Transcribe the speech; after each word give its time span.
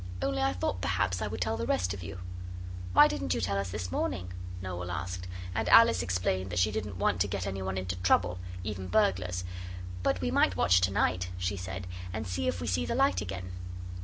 Only 0.19 0.41
I 0.41 0.51
thought 0.53 0.81
perhaps 0.81 1.21
I 1.21 1.27
would 1.27 1.41
tell 1.41 1.57
the 1.57 1.67
rest 1.67 1.93
of 1.93 2.01
you.' 2.01 2.21
'Why 2.93 3.07
didn't 3.07 3.35
you 3.35 3.39
tell 3.39 3.59
us 3.59 3.69
this 3.69 3.91
morning?' 3.91 4.33
Noel 4.59 4.89
asked. 4.89 5.27
And 5.53 5.69
Alice 5.69 6.01
explained 6.01 6.49
that 6.49 6.57
she 6.57 6.71
did 6.71 6.87
not 6.87 6.95
want 6.97 7.21
to 7.21 7.27
get 7.27 7.45
any 7.45 7.61
one 7.61 7.77
into 7.77 7.95
trouble, 7.97 8.39
even 8.63 8.87
burglars. 8.87 9.43
'But 10.01 10.19
we 10.19 10.31
might 10.31 10.55
watch 10.55 10.81
to 10.81 10.91
night,' 10.91 11.29
she 11.37 11.55
said, 11.55 11.85
'and 12.13 12.25
see 12.25 12.47
if 12.47 12.59
we 12.59 12.65
see 12.65 12.83
the 12.83 12.95
light 12.95 13.21
again. 13.21 13.51